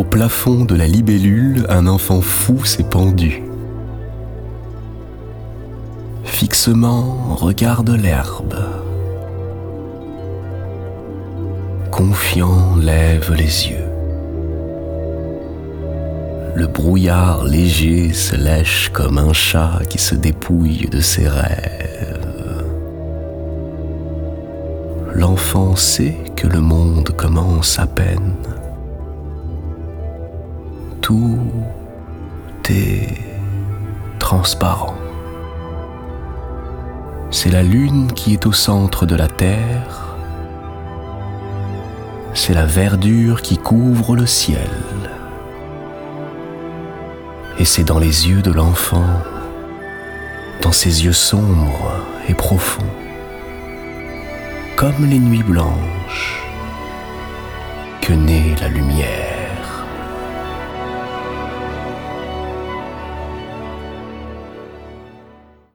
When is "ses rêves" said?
21.00-22.64